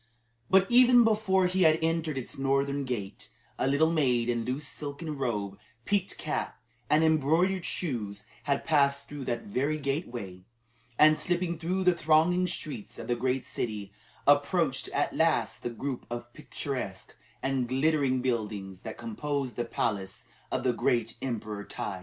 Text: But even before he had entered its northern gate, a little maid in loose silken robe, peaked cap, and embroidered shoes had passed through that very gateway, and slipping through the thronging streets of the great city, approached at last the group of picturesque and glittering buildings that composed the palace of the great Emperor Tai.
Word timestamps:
But 0.49 0.65
even 0.71 1.03
before 1.03 1.45
he 1.45 1.61
had 1.61 1.77
entered 1.83 2.17
its 2.17 2.35
northern 2.35 2.85
gate, 2.85 3.29
a 3.59 3.67
little 3.67 3.91
maid 3.91 4.29
in 4.29 4.43
loose 4.43 4.67
silken 4.67 5.15
robe, 5.15 5.59
peaked 5.85 6.17
cap, 6.17 6.59
and 6.89 7.03
embroidered 7.03 7.65
shoes 7.65 8.23
had 8.45 8.65
passed 8.65 9.07
through 9.07 9.25
that 9.25 9.43
very 9.43 9.77
gateway, 9.77 10.41
and 10.97 11.19
slipping 11.19 11.59
through 11.59 11.83
the 11.83 11.93
thronging 11.93 12.47
streets 12.47 12.97
of 12.97 13.05
the 13.05 13.15
great 13.15 13.45
city, 13.45 13.91
approached 14.25 14.87
at 14.89 15.15
last 15.15 15.61
the 15.61 15.69
group 15.69 16.07
of 16.09 16.33
picturesque 16.33 17.15
and 17.43 17.67
glittering 17.67 18.21
buildings 18.23 18.81
that 18.81 18.97
composed 18.97 19.55
the 19.55 19.65
palace 19.65 20.25
of 20.51 20.63
the 20.63 20.73
great 20.73 21.15
Emperor 21.21 21.63
Tai. 21.63 21.99